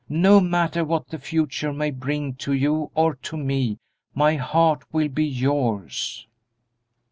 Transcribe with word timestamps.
No 0.09 0.39
matter 0.39 0.83
what 0.83 1.09
the 1.09 1.19
future 1.19 1.71
may 1.71 1.91
bring 1.91 2.33
to 2.37 2.53
you 2.53 2.89
or 2.95 3.13
to 3.17 3.37
me, 3.37 3.77
my 4.15 4.35
heart 4.35 4.81
will 4.91 5.09
be 5.09 5.25
yours." 5.27 6.25